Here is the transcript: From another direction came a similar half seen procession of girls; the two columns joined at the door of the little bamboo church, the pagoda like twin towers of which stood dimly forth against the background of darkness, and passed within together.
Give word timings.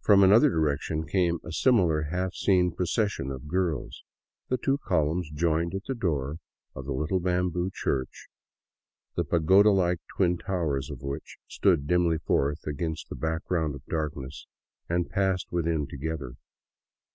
From 0.00 0.22
another 0.24 0.48
direction 0.48 1.06
came 1.06 1.40
a 1.44 1.52
similar 1.52 2.04
half 2.04 2.32
seen 2.32 2.72
procession 2.72 3.30
of 3.30 3.48
girls; 3.48 4.02
the 4.48 4.56
two 4.56 4.78
columns 4.78 5.28
joined 5.30 5.74
at 5.74 5.84
the 5.84 5.94
door 5.94 6.38
of 6.74 6.86
the 6.86 6.94
little 6.94 7.20
bamboo 7.20 7.68
church, 7.70 8.28
the 9.14 9.24
pagoda 9.24 9.70
like 9.70 9.98
twin 10.16 10.38
towers 10.38 10.88
of 10.88 11.02
which 11.02 11.36
stood 11.48 11.86
dimly 11.86 12.16
forth 12.16 12.66
against 12.66 13.10
the 13.10 13.14
background 13.14 13.74
of 13.74 13.84
darkness, 13.90 14.46
and 14.88 15.10
passed 15.10 15.52
within 15.52 15.86
together. 15.86 16.36